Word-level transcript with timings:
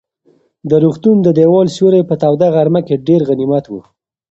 د 0.69 0.71
روغتون 0.83 1.15
د 1.23 1.27
دېوال 1.37 1.67
سیوری 1.75 2.01
په 2.09 2.15
توده 2.21 2.47
غرمه 2.55 2.81
کې 2.87 3.03
ډېر 3.07 3.21
غنیمت 3.29 3.65
و. 3.69 3.73